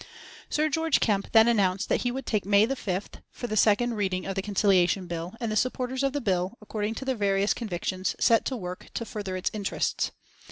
Sir 0.49 0.67
George 0.67 0.99
Kemp 0.99 1.31
then 1.31 1.47
announced 1.47 1.87
that 1.89 2.01
he 2.01 2.09
would 2.11 2.25
take 2.25 2.43
May 2.43 2.65
5th 2.65 3.21
for 3.29 3.45
the 3.45 3.55
second 3.55 3.93
reading 3.93 4.25
of 4.25 4.33
the 4.33 4.41
Conciliation 4.41 5.05
Bill, 5.05 5.35
and 5.39 5.51
the 5.51 5.55
supporters 5.55 6.01
of 6.01 6.11
the 6.11 6.19
bill, 6.21 6.57
according 6.59 6.95
to 6.95 7.05
their 7.05 7.13
various 7.13 7.53
convictions, 7.53 8.15
set 8.19 8.43
to 8.45 8.57
work 8.57 8.87
to 8.95 9.05
further 9.05 9.37
its 9.37 9.51
interests. 9.53 10.09